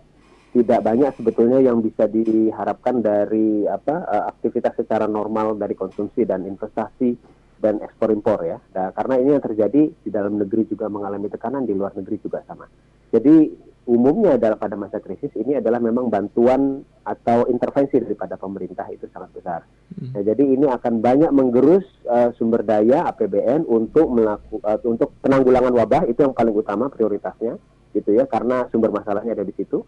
tidak 0.57 0.81
banyak 0.81 1.13
sebetulnya 1.21 1.61
yang 1.61 1.85
bisa 1.85 2.09
diharapkan 2.09 3.05
dari 3.05 3.69
apa 3.69 4.09
uh, 4.09 4.25
aktivitas 4.33 4.81
secara 4.81 5.05
normal 5.05 5.61
dari 5.61 5.77
konsumsi 5.77 6.25
dan 6.25 6.49
investasi 6.49 7.13
dan 7.61 7.85
ekspor 7.85 8.09
impor 8.09 8.41
ya. 8.41 8.57
Nah, 8.73 8.89
karena 8.97 9.21
ini 9.21 9.31
yang 9.37 9.45
terjadi 9.45 9.83
di 9.93 10.11
dalam 10.13 10.41
negeri 10.41 10.65
juga 10.65 10.89
mengalami 10.89 11.29
tekanan, 11.29 11.69
di 11.69 11.77
luar 11.77 11.93
negeri 11.93 12.17
juga 12.25 12.41
sama. 12.49 12.65
Jadi 13.13 13.53
umumnya 13.85 14.41
adalah 14.41 14.57
pada 14.57 14.81
masa 14.81 14.97
krisis 14.99 15.31
ini 15.37 15.61
adalah 15.61 15.79
memang 15.79 16.09
bantuan 16.09 16.81
atau 17.05 17.47
intervensi 17.53 18.01
daripada 18.01 18.41
pemerintah 18.41 18.89
itu 18.89 19.05
sangat 19.13 19.31
besar. 19.37 19.61
Hmm. 19.93 20.17
Nah, 20.17 20.23
jadi 20.25 20.41
ini 20.41 20.67
akan 20.73 21.05
banyak 21.05 21.31
menggerus 21.37 21.85
uh, 22.09 22.33
sumber 22.41 22.65
daya 22.65 23.13
APBN 23.13 23.69
untuk 23.69 24.09
melakukan 24.09 24.65
uh, 24.65 24.81
untuk 24.89 25.13
penanggulangan 25.21 25.77
wabah 25.77 26.09
itu 26.09 26.25
yang 26.25 26.33
paling 26.33 26.57
utama 26.57 26.89
prioritasnya 26.89 27.61
gitu 27.93 28.13
ya 28.13 28.29
karena 28.29 28.69
sumber 28.73 28.89
masalahnya 28.89 29.37
ada 29.37 29.45
di 29.45 29.53
situ. 29.53 29.85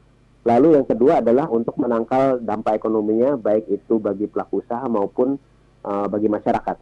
Lalu 0.46 0.78
yang 0.78 0.86
kedua 0.86 1.20
adalah 1.20 1.50
untuk 1.50 1.74
menangkal 1.76 2.38
dampak 2.40 2.78
ekonominya 2.78 3.34
baik 3.34 3.68
itu 3.68 3.98
bagi 3.98 4.30
pelaku 4.30 4.62
usaha 4.62 4.84
maupun 4.86 5.36
uh, 5.84 6.06
bagi 6.06 6.30
masyarakat. 6.30 6.76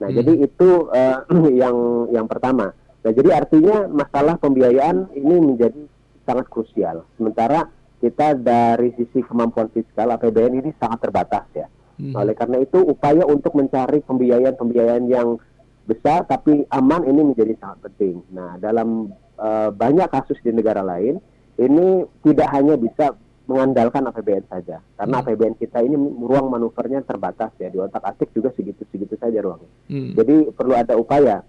Nah, 0.00 0.08
hmm. 0.08 0.16
jadi 0.16 0.32
itu 0.46 0.68
uh, 0.88 1.18
yang 1.60 1.76
yang 2.14 2.26
pertama. 2.30 2.72
Nah, 3.00 3.12
jadi 3.16 3.32
artinya 3.32 3.88
masalah 3.88 4.36
pembiayaan 4.36 5.16
ini 5.16 5.36
menjadi 5.40 5.82
sangat 6.24 6.46
krusial. 6.52 7.04
Sementara 7.16 7.68
kita 8.00 8.32
dari 8.36 8.96
sisi 8.96 9.20
kemampuan 9.20 9.68
fiskal 9.72 10.08
APBN 10.16 10.64
ini 10.64 10.70
sangat 10.80 11.08
terbatas 11.08 11.44
ya. 11.52 11.66
Hmm. 12.00 12.16
Oleh 12.16 12.32
karena 12.32 12.56
itu 12.64 12.80
upaya 12.80 13.28
untuk 13.28 13.52
mencari 13.52 14.00
pembiayaan-pembiayaan 14.00 15.04
yang 15.08 15.36
besar 15.84 16.24
tapi 16.24 16.64
aman 16.72 17.04
ini 17.04 17.34
menjadi 17.34 17.52
sangat 17.60 17.92
penting. 17.92 18.24
Nah, 18.32 18.56
dalam 18.56 19.12
uh, 19.36 19.68
banyak 19.68 20.08
kasus 20.08 20.40
di 20.40 20.52
negara 20.54 20.80
lain 20.80 21.20
ini 21.60 22.08
tidak 22.24 22.48
hanya 22.56 22.74
bisa 22.80 23.12
mengandalkan 23.50 24.06
APBN 24.06 24.46
saja 24.46 24.78
karena 24.94 25.16
hmm. 25.18 25.22
APBN 25.26 25.54
kita 25.58 25.82
ini 25.82 25.98
ruang 26.22 26.54
manuvernya 26.54 27.02
terbatas 27.02 27.50
ya 27.58 27.66
di 27.66 27.82
otak 27.82 28.00
atik 28.06 28.30
juga 28.30 28.54
segitu-segitu 28.54 29.18
saja 29.18 29.42
ruangnya. 29.42 29.70
Hmm. 29.90 30.14
Jadi 30.14 30.54
perlu 30.54 30.74
ada 30.78 30.94
upaya 30.94 31.42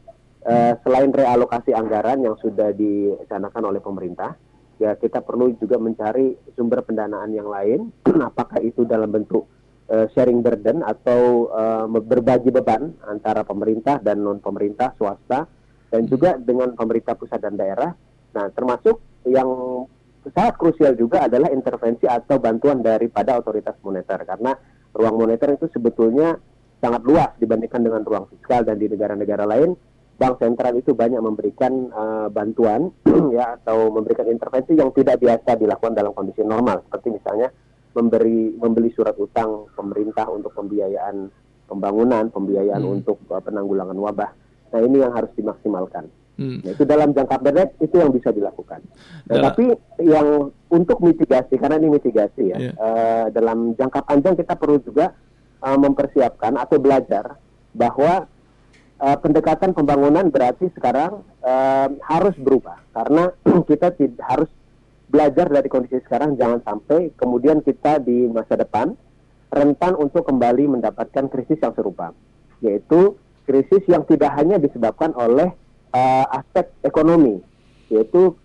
uh, 0.43 0.73
selain 0.81 1.13
realokasi 1.13 1.71
anggaran 1.77 2.25
yang 2.25 2.35
sudah 2.41 2.73
dicanangkan 2.73 3.63
oleh 3.63 3.79
pemerintah 3.79 4.33
ya 4.81 4.97
kita 4.97 5.21
perlu 5.21 5.53
juga 5.61 5.77
mencari 5.77 6.33
sumber 6.57 6.81
pendanaan 6.81 7.29
yang 7.37 7.45
lain 7.45 7.93
apakah 8.33 8.57
itu 8.65 8.81
dalam 8.81 9.13
bentuk 9.13 9.45
uh, 9.93 10.09
sharing 10.17 10.41
burden 10.41 10.81
atau 10.81 11.53
uh, 11.53 11.85
berbagi 11.85 12.49
beban 12.49 12.97
antara 13.05 13.45
pemerintah 13.45 14.01
dan 14.01 14.25
non 14.25 14.41
pemerintah 14.41 14.97
swasta 14.97 15.45
dan 15.93 16.09
juga 16.09 16.39
dengan 16.39 16.73
pemerintah 16.73 17.13
pusat 17.13 17.43
dan 17.43 17.59
daerah. 17.59 17.93
Nah 18.33 18.47
termasuk 18.55 18.97
yang 19.27 19.49
sangat 20.29 20.55
krusial 20.61 20.93
juga 20.93 21.25
adalah 21.25 21.49
intervensi 21.49 22.05
atau 22.05 22.37
bantuan 22.37 22.85
daripada 22.85 23.41
otoritas 23.41 23.73
moneter 23.81 24.21
karena 24.21 24.53
ruang 24.93 25.17
moneter 25.17 25.57
itu 25.57 25.65
sebetulnya 25.73 26.37
sangat 26.77 27.01
luas 27.05 27.31
dibandingkan 27.41 27.81
dengan 27.81 28.01
ruang 28.05 28.25
fiskal 28.29 28.61
dan 28.61 28.77
di 28.77 28.85
negara-negara 28.85 29.49
lain 29.49 29.73
bank 30.21 30.37
sentral 30.37 30.77
itu 30.77 30.93
banyak 30.93 31.17
memberikan 31.17 31.89
uh, 31.89 32.27
bantuan 32.29 32.93
ya 33.37 33.57
atau 33.57 33.89
memberikan 33.89 34.29
intervensi 34.29 34.77
yang 34.77 34.93
tidak 34.93 35.17
biasa 35.17 35.57
dilakukan 35.57 35.97
dalam 35.97 36.13
kondisi 36.13 36.45
normal 36.45 36.85
seperti 36.85 37.17
misalnya 37.17 37.49
memberi 37.97 38.53
membeli 38.53 38.93
surat 38.93 39.17
utang 39.17 39.65
pemerintah 39.73 40.29
untuk 40.29 40.53
pembiayaan 40.53 41.33
pembangunan, 41.71 42.27
pembiayaan 42.27 42.83
hmm. 42.83 42.95
untuk 42.99 43.17
uh, 43.31 43.39
penanggulangan 43.39 43.95
wabah. 43.95 44.31
Nah, 44.75 44.79
ini 44.83 44.99
yang 44.99 45.15
harus 45.15 45.31
dimaksimalkan. 45.39 46.11
Hmm. 46.39 46.63
Nah, 46.63 46.71
itu 46.73 46.83
dalam 46.87 47.11
jangka 47.11 47.37
pendek 47.43 47.69
itu 47.83 47.95
yang 47.99 48.11
bisa 48.15 48.31
dilakukan. 48.31 48.81
Nah, 49.27 49.51
tapi 49.51 49.75
yang 50.01 50.49
untuk 50.71 51.03
mitigasi 51.03 51.59
karena 51.59 51.77
ini 51.77 51.99
mitigasi 51.99 52.55
ya. 52.55 52.57
Yeah. 52.57 52.75
Uh, 52.79 53.25
dalam 53.35 53.75
jangka 53.75 54.07
panjang 54.07 54.39
kita 54.39 54.55
perlu 54.55 54.79
juga 54.81 55.13
uh, 55.61 55.77
mempersiapkan 55.77 56.55
atau 56.57 56.79
belajar 56.81 57.37
bahwa 57.75 58.25
uh, 59.01 59.17
pendekatan 59.19 59.71
pembangunan 59.73 60.29
berarti 60.29 60.69
sekarang 60.77 61.25
uh, 61.41 61.87
harus 62.05 62.35
berubah 62.37 62.79
karena 62.93 63.33
kita 63.69 63.93
tidak 63.95 64.23
harus 64.25 64.49
belajar 65.11 65.51
dari 65.51 65.67
kondisi 65.67 65.99
sekarang 66.07 66.39
jangan 66.39 66.63
sampai 66.63 67.11
kemudian 67.19 67.59
kita 67.59 67.99
di 67.99 68.31
masa 68.31 68.55
depan 68.55 68.95
rentan 69.51 69.99
untuk 69.99 70.23
kembali 70.23 70.79
mendapatkan 70.79 71.27
krisis 71.27 71.59
yang 71.59 71.75
serupa 71.75 72.15
yaitu 72.63 73.19
krisis 73.43 73.83
yang 73.91 74.07
tidak 74.07 74.31
hanya 74.39 74.55
disebabkan 74.55 75.11
oleh 75.17 75.51
uh, 75.93 76.25
aspek 76.35 76.71
ekonomi 76.83 77.39
yaitu 77.91 78.35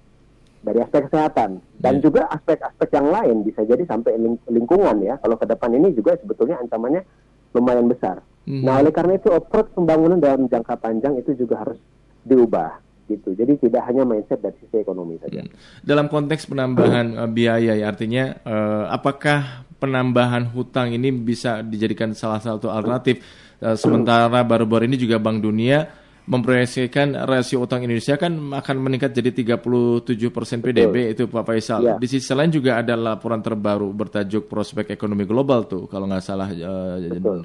dari 0.67 0.83
aspek 0.83 1.07
kesehatan 1.07 1.63
dan 1.79 1.95
yeah. 1.99 2.03
juga 2.03 2.27
aspek-aspek 2.35 2.89
yang 2.91 3.09
lain 3.15 3.37
bisa 3.47 3.63
jadi 3.63 3.87
sampai 3.87 4.19
ling 4.19 4.37
lingkungan 4.51 4.99
ya 5.03 5.15
kalau 5.23 5.39
ke 5.39 5.47
depan 5.47 5.71
ini 5.79 5.95
juga 5.95 6.19
sebetulnya 6.19 6.59
ancamannya 6.59 7.07
lumayan 7.55 7.87
besar 7.87 8.19
hmm 8.47 8.63
Nah, 8.63 8.79
oleh 8.79 8.95
karena 8.95 9.19
itu 9.19 9.29
approach 9.35 9.75
pembangunan 9.75 10.23
dalam 10.23 10.47
jangka 10.47 10.79
panjang 10.79 11.19
itu 11.19 11.35
juga 11.35 11.67
harus 11.67 11.83
diubah 12.23 12.79
gitu. 13.11 13.35
Jadi 13.35 13.59
tidak 13.59 13.87
hanya 13.87 14.03
mindset 14.03 14.43
dari 14.43 14.55
sisi 14.63 14.83
ekonomi 14.83 15.19
saja. 15.19 15.43
Hmm. 15.43 15.51
Dalam 15.83 16.07
konteks 16.07 16.47
penambahan 16.51 17.15
uh, 17.15 17.31
biaya 17.31 17.75
ya 17.75 17.91
artinya 17.91 18.35
uh, 18.43 18.87
apakah 18.91 19.67
penambahan 19.79 20.47
hutang 20.51 20.95
ini 20.95 21.11
bisa 21.11 21.63
dijadikan 21.63 22.15
salah 22.15 22.43
satu 22.43 22.71
alternatif 22.71 23.23
uh, 23.63 23.75
sementara 23.79 24.43
baru-baru 24.43 24.91
ini 24.91 24.99
juga 24.99 25.23
Bank 25.23 25.43
Dunia 25.43 26.06
memproyeksikan 26.27 27.15
rasio 27.23 27.63
utang 27.63 27.87
Indonesia 27.87 28.19
kan 28.19 28.35
akan 28.35 28.77
meningkat 28.83 29.15
jadi 29.15 29.31
37 29.31 30.03
persen 30.35 30.59
PDB 30.59 31.15
itu 31.15 31.31
Pak 31.31 31.47
Faisal. 31.47 31.81
Ya. 31.87 31.95
Di 31.95 32.11
sisi 32.11 32.35
lain 32.35 32.51
juga 32.51 32.83
ada 32.83 32.99
laporan 32.99 33.39
terbaru 33.39 33.95
bertajuk 33.95 34.51
prospek 34.51 34.91
ekonomi 34.91 35.23
global 35.23 35.71
tuh 35.71 35.87
kalau 35.87 36.11
nggak 36.11 36.25
salah 36.27 36.51
uh, 36.51 36.99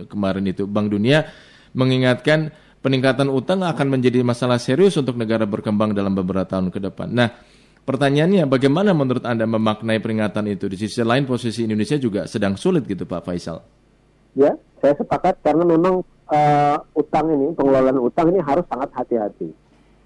kemarin 0.09 0.50
itu 0.50 0.65
Bank 0.65 0.89
Dunia 0.89 1.29
mengingatkan 1.77 2.50
peningkatan 2.81 3.29
utang 3.29 3.61
akan 3.61 3.88
menjadi 3.88 4.25
masalah 4.25 4.57
serius 4.57 4.97
untuk 4.97 5.13
negara 5.13 5.45
berkembang 5.45 5.93
dalam 5.93 6.17
beberapa 6.17 6.50
tahun 6.50 6.73
ke 6.73 6.81
depan. 6.81 7.13
Nah, 7.13 7.29
pertanyaannya 7.85 8.50
bagaimana 8.50 8.97
menurut 8.97 9.21
Anda 9.29 9.45
memaknai 9.45 10.01
peringatan 10.01 10.50
itu? 10.50 10.65
Di 10.65 10.89
sisi 10.89 11.05
lain 11.05 11.29
posisi 11.29 11.69
Indonesia 11.69 12.01
juga 12.01 12.25
sedang 12.25 12.57
sulit 12.57 12.89
gitu 12.89 13.05
Pak 13.05 13.21
Faisal. 13.29 13.61
Ya, 14.33 14.57
saya 14.81 14.97
sepakat 14.97 15.38
karena 15.45 15.69
memang 15.69 16.01
uh, 16.31 16.77
utang 16.95 17.27
ini, 17.35 17.51
pengelolaan 17.53 18.00
utang 18.00 18.31
ini 18.31 18.39
harus 18.39 18.63
sangat 18.71 18.89
hati-hati. 18.95 19.51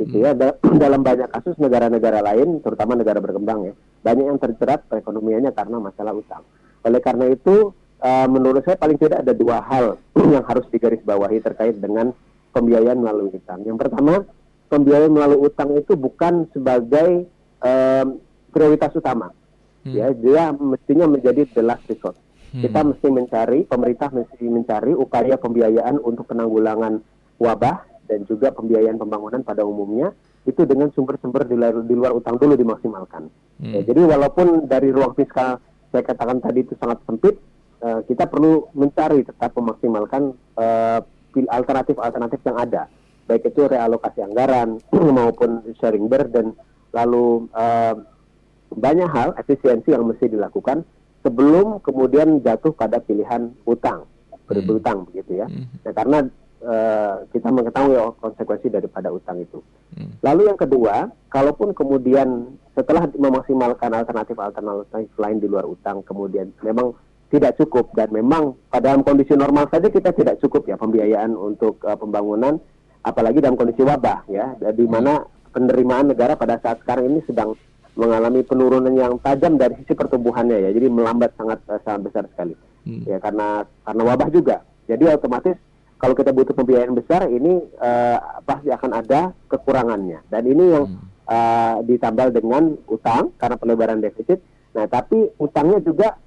Gitu 0.02 0.16
ya. 0.20 0.34
Dalam 0.84 1.06
banyak 1.06 1.30
kasus 1.32 1.56
negara-negara 1.62 2.20
lain, 2.26 2.60
terutama 2.60 2.98
negara 2.98 3.22
berkembang 3.22 3.72
ya, 3.72 3.74
banyak 4.02 4.26
yang 4.26 4.40
terjerat 4.42 4.84
perekonomiannya 4.90 5.54
karena 5.54 5.78
masalah 5.80 6.18
utang. 6.18 6.44
Oleh 6.84 7.00
karena 7.00 7.32
itu, 7.32 7.72
uh, 8.02 8.28
menurut 8.28 8.66
saya 8.66 8.76
paling 8.76 8.98
tidak 9.00 9.24
ada 9.24 9.34
dua 9.34 9.62
hal 9.64 10.02
yang 10.36 10.44
harus 10.44 10.66
digarisbawahi 10.74 11.40
terkait 11.40 11.78
dengan 11.78 12.12
pembiayaan 12.52 13.00
melalui 13.00 13.32
utang. 13.32 13.62
Yang 13.64 13.88
pertama, 13.88 14.26
pembiayaan 14.68 15.14
melalui 15.14 15.40
utang 15.46 15.72
itu 15.78 15.94
bukan 15.94 16.50
sebagai 16.52 17.30
uh, 17.62 18.06
prioritas 18.52 18.92
utama. 18.96 19.32
Hmm. 19.86 19.94
Ya, 19.94 20.10
dia 20.16 20.50
mestinya 20.56 21.06
menjadi 21.06 21.46
the 21.54 21.62
last 21.62 21.86
resort. 21.86 22.18
Hmm. 22.56 22.64
Kita 22.64 22.80
mesti 22.88 23.08
mencari, 23.12 23.60
pemerintah 23.68 24.16
mesti 24.16 24.48
mencari 24.48 24.96
upaya 24.96 25.36
pembiayaan 25.36 26.00
untuk 26.00 26.32
penanggulangan 26.32 27.04
wabah 27.36 27.84
dan 28.08 28.24
juga 28.24 28.56
pembiayaan 28.56 28.96
pembangunan 28.96 29.44
pada 29.44 29.68
umumnya 29.68 30.16
itu 30.48 30.64
dengan 30.64 30.88
sumber-sumber 30.96 31.44
di 31.52 31.60
luar, 31.60 31.84
di 31.84 31.92
luar 31.92 32.16
utang 32.16 32.40
dulu 32.40 32.56
dimaksimalkan. 32.56 33.28
Hmm. 33.60 33.74
Ya, 33.76 33.82
jadi 33.84 34.08
walaupun 34.08 34.72
dari 34.72 34.96
ruang 34.96 35.12
fiskal 35.20 35.60
saya 35.92 36.04
katakan 36.08 36.40
tadi 36.40 36.64
itu 36.64 36.80
sangat 36.80 37.04
sempit, 37.04 37.36
uh, 37.84 38.00
kita 38.08 38.32
perlu 38.32 38.72
mencari 38.72 39.28
tetap 39.28 39.52
memaksimalkan 39.52 40.32
uh, 40.56 41.04
alternatif-alternatif 41.36 42.40
yang 42.48 42.56
ada, 42.56 42.88
baik 43.28 43.52
itu 43.52 43.68
realokasi 43.68 44.24
anggaran 44.24 44.80
maupun 45.20 45.60
sharing 45.84 46.08
burden, 46.08 46.56
lalu 46.96 47.52
uh, 47.52 48.00
banyak 48.72 49.12
hal 49.12 49.36
efisiensi 49.36 49.92
yang 49.92 50.08
mesti 50.08 50.32
dilakukan 50.32 50.88
sebelum 51.26 51.82
kemudian 51.82 52.46
jatuh 52.46 52.70
pada 52.78 53.02
pilihan 53.02 53.50
utang 53.66 54.06
berhutang 54.46 55.02
hmm. 55.02 55.06
begitu 55.10 55.42
ya. 55.42 55.48
Hmm. 55.50 55.66
Nah, 55.82 55.94
karena 55.98 56.18
uh, 56.62 57.14
kita 57.34 57.50
mengetahui 57.50 57.98
konsekuensi 58.22 58.68
daripada 58.70 59.10
utang 59.10 59.42
itu. 59.42 59.60
Hmm. 59.98 60.14
Lalu 60.22 60.54
yang 60.54 60.60
kedua, 60.60 61.10
kalaupun 61.34 61.74
kemudian 61.74 62.54
setelah 62.78 63.10
memaksimalkan 63.10 63.90
alternatif-alternatif 63.90 65.10
lain 65.18 65.38
di 65.42 65.48
luar 65.50 65.66
utang, 65.66 66.06
kemudian 66.06 66.54
memang 66.62 66.94
tidak 67.34 67.58
cukup 67.58 67.90
dan 67.98 68.14
memang 68.14 68.54
pada 68.70 68.94
dalam 68.94 69.02
kondisi 69.02 69.34
normal 69.34 69.66
saja 69.74 69.90
kita 69.90 70.14
tidak 70.14 70.38
cukup 70.38 70.70
ya 70.70 70.78
pembiayaan 70.78 71.34
untuk 71.34 71.82
uh, 71.82 71.98
pembangunan, 71.98 72.62
apalagi 73.02 73.42
dalam 73.42 73.58
kondisi 73.58 73.82
wabah 73.82 74.30
ya, 74.30 74.54
di 74.62 74.86
mana 74.86 75.26
penerimaan 75.50 76.14
negara 76.14 76.38
pada 76.38 76.62
saat 76.62 76.84
sekarang 76.86 77.10
ini 77.10 77.20
sedang 77.26 77.58
mengalami 77.96 78.44
penurunan 78.44 78.92
yang 78.92 79.16
tajam 79.24 79.56
dari 79.56 79.80
sisi 79.82 79.96
pertumbuhannya 79.96 80.68
ya, 80.68 80.70
jadi 80.76 80.88
melambat 80.92 81.32
sangat 81.40 81.60
uh, 81.72 81.80
sangat 81.84 82.12
besar 82.12 82.24
sekali. 82.32 82.56
Hmm. 82.86 83.04
Ya 83.08 83.18
karena 83.18 83.64
karena 83.88 84.02
wabah 84.04 84.30
juga. 84.30 84.62
Jadi 84.86 85.10
otomatis 85.10 85.58
kalau 85.96 86.14
kita 86.14 86.36
butuh 86.36 86.54
pembiayaan 86.54 86.94
besar 86.94 87.26
ini 87.32 87.64
uh, 87.80 88.18
pasti 88.44 88.70
akan 88.70 88.92
ada 88.94 89.32
kekurangannya. 89.48 90.22
Dan 90.28 90.44
ini 90.46 90.64
yang 90.76 90.86
hmm. 90.92 91.08
uh, 91.26 91.76
ditambal 91.88 92.30
dengan 92.30 92.76
utang 92.92 93.32
karena 93.40 93.56
pelebaran 93.58 94.04
defisit. 94.04 94.44
Nah, 94.76 94.86
tapi 94.92 95.32
utangnya 95.40 95.80
juga 95.80 96.20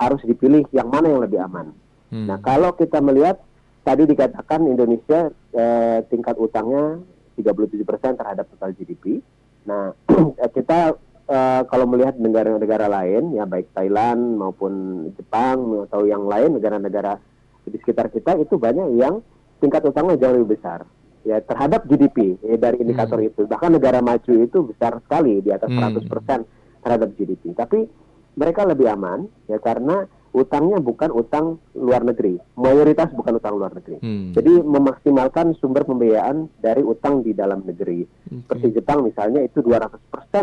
harus 0.00 0.24
dipilih 0.24 0.64
yang 0.72 0.88
mana 0.88 1.12
yang 1.12 1.22
lebih 1.22 1.38
aman. 1.44 1.76
Hmm. 2.08 2.26
Nah, 2.26 2.40
kalau 2.40 2.72
kita 2.72 3.04
melihat 3.04 3.38
tadi 3.84 4.08
dikatakan 4.08 4.64
Indonesia 4.64 5.28
uh, 5.30 5.98
tingkat 6.08 6.40
utangnya 6.40 6.98
37% 7.36 8.18
terhadap 8.18 8.48
total 8.56 8.70
GDP. 8.72 9.20
Nah, 9.68 9.94
kita 10.56 10.96
uh, 11.28 11.62
kalau 11.66 11.86
melihat 11.86 12.18
negara-negara 12.18 12.86
lain, 12.90 13.36
ya 13.36 13.44
baik 13.46 13.70
Thailand 13.74 14.38
maupun 14.38 14.72
Jepang 15.14 15.86
atau 15.88 16.06
yang 16.06 16.26
lain 16.26 16.58
negara-negara 16.58 17.18
di 17.62 17.78
sekitar 17.78 18.10
kita 18.10 18.34
itu 18.42 18.58
banyak 18.58 18.98
yang 18.98 19.22
tingkat 19.62 19.86
utangnya 19.86 20.18
jauh 20.18 20.34
lebih 20.34 20.58
besar 20.58 20.82
ya 21.22 21.38
terhadap 21.38 21.86
GDP 21.86 22.34
ya, 22.42 22.58
dari 22.58 22.82
indikator 22.82 23.22
hmm. 23.22 23.30
itu 23.30 23.42
bahkan 23.46 23.70
negara 23.70 24.02
maju 24.02 24.32
itu 24.42 24.58
besar 24.66 24.98
sekali 25.06 25.38
di 25.38 25.54
atas 25.54 25.70
hmm. 25.70 26.02
100% 26.02 26.82
terhadap 26.82 27.08
GDP 27.14 27.54
tapi 27.54 27.86
mereka 28.34 28.66
lebih 28.66 28.90
aman 28.90 29.30
ya 29.46 29.62
karena 29.62 30.10
utangnya 30.32 30.80
bukan 30.80 31.12
utang 31.12 31.60
luar 31.76 32.08
negeri, 32.08 32.40
mayoritas 32.56 33.12
bukan 33.12 33.36
utang 33.36 33.52
luar 33.52 33.76
negeri. 33.76 34.00
Hmm. 34.00 34.32
Jadi 34.32 34.64
memaksimalkan 34.64 35.52
sumber 35.60 35.84
pembiayaan 35.84 36.48
dari 36.56 36.80
utang 36.80 37.20
di 37.20 37.36
dalam 37.36 37.60
negeri. 37.68 38.08
Okay. 38.08 38.40
Seperti 38.48 38.66
Jepang 38.80 39.04
misalnya 39.04 39.44
itu 39.44 39.60
200% 39.60 39.92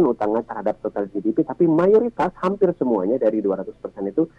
utangnya 0.06 0.46
terhadap 0.46 0.78
total 0.86 1.10
GDP, 1.10 1.42
tapi 1.42 1.66
mayoritas 1.66 2.30
hampir 2.38 2.70
semuanya 2.78 3.18
dari 3.18 3.42
200% 3.42 3.66
itu 4.14 4.30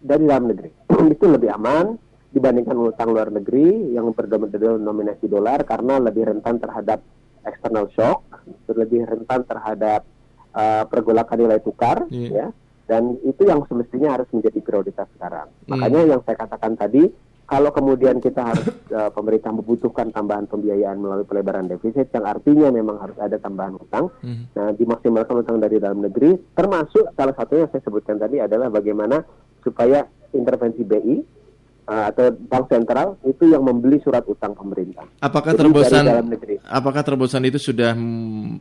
dari 0.00 0.24
dalam 0.24 0.48
negeri. 0.48 0.72
itu 1.14 1.24
lebih 1.28 1.52
aman 1.52 2.00
dibandingkan 2.32 2.76
utang 2.80 3.12
luar 3.12 3.28
negeri 3.28 3.92
yang 3.92 4.16
berdominasi 4.16 5.28
dolar 5.28 5.60
karena 5.68 6.00
lebih 6.00 6.24
rentan 6.24 6.56
terhadap 6.56 7.04
external 7.44 7.92
shock, 7.92 8.24
lebih 8.72 9.04
rentan 9.04 9.44
terhadap 9.44 10.08
uh, 10.56 10.88
pergolakan 10.88 11.36
nilai 11.36 11.60
tukar, 11.60 12.08
yeah. 12.08 12.48
ya 12.48 12.65
dan 12.86 13.18
itu 13.26 13.42
yang 13.46 13.66
semestinya 13.66 14.18
harus 14.18 14.30
menjadi 14.30 14.58
prioritas 14.62 15.06
sekarang. 15.18 15.50
Hmm. 15.66 15.76
Makanya 15.76 16.16
yang 16.16 16.20
saya 16.22 16.38
katakan 16.38 16.78
tadi, 16.78 17.10
kalau 17.46 17.70
kemudian 17.70 18.18
kita 18.18 18.42
harus 18.42 18.66
uh, 18.94 19.10
pemerintah 19.16 19.50
membutuhkan 19.54 20.10
tambahan 20.14 20.46
pembiayaan 20.46 20.98
melalui 20.98 21.26
pelebaran 21.26 21.66
defisit, 21.66 22.10
yang 22.14 22.26
artinya 22.26 22.70
memang 22.70 22.96
harus 23.02 23.18
ada 23.18 23.38
tambahan 23.38 23.74
utang, 23.78 24.10
hmm. 24.22 24.54
nah 24.54 24.70
dimaksimalkan 24.74 25.42
utang 25.42 25.58
dari 25.58 25.82
dalam 25.82 26.02
negeri, 26.02 26.38
termasuk 26.54 27.10
salah 27.14 27.34
satunya 27.34 27.66
yang 27.66 27.72
saya 27.74 27.82
sebutkan 27.82 28.16
tadi 28.18 28.38
adalah 28.38 28.70
bagaimana 28.70 29.22
supaya 29.66 30.06
intervensi 30.30 30.86
BI 30.86 31.35
atau 31.86 32.34
bank 32.34 32.66
sentral 32.66 33.14
itu 33.22 33.46
yang 33.46 33.62
membeli 33.62 34.02
surat 34.02 34.26
utang 34.26 34.58
pemerintah. 34.58 35.06
Apakah 35.22 35.54
Jadi 35.54 35.60
terobosan 35.62 36.04
apakah 36.66 37.02
terobosan 37.06 37.46
itu 37.46 37.62
sudah 37.62 37.94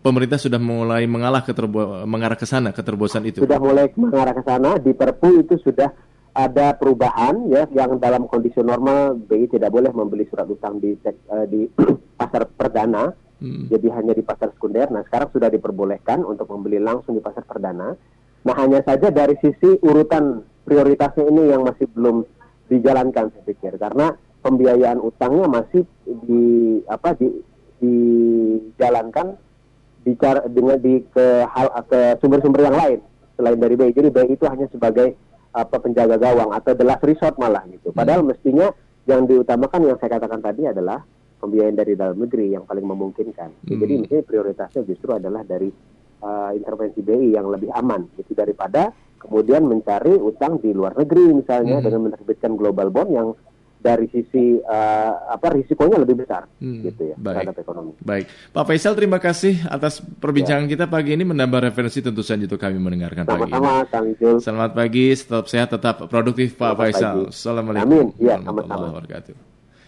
pemerintah 0.06 0.38
sudah 0.38 0.62
mulai 0.62 1.10
mengalah 1.10 1.42
ke 1.42 1.50
terbo, 1.50 2.06
mengarah 2.06 2.38
ke 2.38 2.46
sana 2.46 2.70
ke 2.70 2.86
terobosan 2.86 3.26
itu? 3.26 3.42
Sudah 3.42 3.58
mulai 3.58 3.90
mengarah 3.98 4.38
ke 4.38 4.46
sana 4.46 4.78
di 4.78 4.94
Perpu 4.94 5.42
itu 5.42 5.58
sudah 5.66 5.90
ada 6.36 6.76
perubahan 6.76 7.48
ya 7.50 7.66
yang 7.74 7.98
dalam 7.98 8.30
kondisi 8.30 8.62
normal 8.62 9.18
BI 9.18 9.50
tidak 9.50 9.72
boleh 9.74 9.90
membeli 9.90 10.28
surat 10.30 10.46
utang 10.46 10.78
di 10.78 10.94
uh, 11.32 11.46
di 11.50 11.66
pasar 12.20 12.46
perdana. 12.46 13.10
Hmm. 13.36 13.68
Jadi 13.68 13.92
hanya 13.92 14.14
di 14.16 14.24
pasar 14.24 14.54
sekunder. 14.56 14.88
Nah, 14.94 15.04
sekarang 15.08 15.28
sudah 15.34 15.52
diperbolehkan 15.52 16.24
untuk 16.24 16.48
membeli 16.52 16.80
langsung 16.80 17.20
di 17.20 17.24
pasar 17.24 17.44
perdana. 17.44 17.92
Nah, 18.46 18.56
hanya 18.56 18.80
saja 18.86 19.12
dari 19.12 19.36
sisi 19.44 19.76
urutan 19.84 20.40
prioritasnya 20.64 21.26
ini 21.28 21.52
yang 21.52 21.68
masih 21.68 21.88
belum 21.92 22.24
dijalankan 22.70 23.30
saya 23.30 23.44
pikir 23.46 23.78
karena 23.78 24.16
pembiayaan 24.42 25.02
utangnya 25.02 25.46
masih 25.50 25.84
di 26.06 26.46
apa 26.86 27.18
di 27.18 27.30
dijalankan 27.82 29.38
bicara 30.06 30.46
dengan 30.46 30.78
di 30.78 31.02
ke 31.10 31.26
hal 31.50 31.68
ke 31.90 32.22
sumber-sumber 32.22 32.62
yang 32.70 32.78
lain 32.78 33.00
selain 33.36 33.60
dari 33.60 33.76
BI. 33.76 33.92
Jadi 33.92 34.10
BI 34.14 34.38
itu 34.38 34.46
hanya 34.46 34.70
sebagai 34.70 35.18
apa 35.56 35.80
penjaga 35.80 36.20
gawang 36.20 36.52
atau 36.52 36.76
the 36.76 36.86
last 36.86 37.04
resort 37.04 37.36
malah 37.42 37.64
gitu. 37.72 37.90
Padahal 37.96 38.22
hmm. 38.22 38.30
mestinya 38.36 38.68
yang 39.10 39.26
diutamakan 39.26 39.88
yang 39.88 39.98
saya 39.98 40.20
katakan 40.20 40.44
tadi 40.44 40.68
adalah 40.68 41.02
pembiayaan 41.42 41.78
dari 41.78 41.94
dalam 41.98 42.18
negeri 42.22 42.54
yang 42.54 42.64
paling 42.70 42.86
memungkinkan. 42.86 43.50
Hmm. 43.66 43.80
Jadi 43.82 43.94
mestinya 44.04 44.24
prioritasnya 44.24 44.82
justru 44.86 45.10
adalah 45.16 45.42
dari 45.42 45.72
uh, 46.22 46.52
intervensi 46.54 47.02
BI 47.02 47.34
yang 47.34 47.50
lebih 47.50 47.72
aman 47.74 48.06
gitu 48.20 48.36
daripada 48.38 48.94
kemudian 49.26 49.66
mencari 49.66 50.14
utang 50.14 50.62
di 50.62 50.72
luar 50.72 50.94
negeri 50.96 51.36
misalnya 51.36 51.82
hmm. 51.82 51.86
dengan 51.86 52.02
menerbitkan 52.10 52.54
global 52.56 52.94
bond 52.94 53.10
yang 53.12 53.30
dari 53.86 54.10
sisi 54.10 54.58
uh, 54.66 55.14
apa 55.30 55.54
risikonya 55.54 56.02
lebih 56.02 56.26
besar 56.26 56.50
hmm, 56.58 56.82
gitu 56.90 57.14
ya 57.14 57.16
baik. 57.22 57.46
terhadap 57.46 57.56
ekonomi. 57.62 57.94
Baik, 58.02 58.26
Pak 58.50 58.66
Faisal 58.66 58.98
terima 58.98 59.22
kasih 59.22 59.62
atas 59.70 60.02
perbincangan 60.02 60.66
ya. 60.66 60.74
kita 60.74 60.86
pagi 60.90 61.14
ini 61.14 61.22
menambah 61.22 61.70
referensi 61.70 62.02
tentu 62.02 62.26
saja 62.26 62.50
itu 62.50 62.58
kami 62.58 62.82
mendengarkan 62.82 63.30
Sama-sama, 63.30 63.46
pagi 63.46 63.54
ini. 63.54 63.92
Kang 63.94 64.08
Jul. 64.18 64.36
Selamat 64.42 64.72
pagi, 64.74 65.06
tetap 65.14 65.46
sehat, 65.46 65.70
tetap 65.70 65.96
produktif 66.10 66.58
Pak 66.58 66.74
Selamat 66.74 66.80
Faisal. 66.82 67.14
Pagi. 67.14 67.30
Assalamualaikum 67.30 67.86
Amin. 67.86 68.08
Ya, 68.18 68.36
wabarakatuh. 68.42 69.36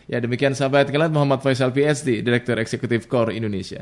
Ya 0.08 0.18
demikian 0.22 0.54
sahabat 0.54 0.94
kalian 0.94 1.10
Muhammad 1.10 1.42
Faisal 1.42 1.74
PSD, 1.74 2.22
Direktur 2.22 2.62
Eksekutif 2.62 3.10
Core 3.10 3.34
Indonesia. 3.34 3.82